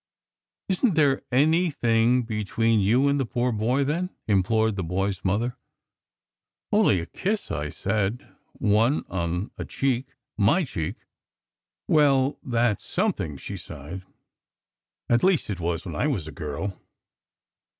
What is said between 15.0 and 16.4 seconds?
"At least, it was when I was a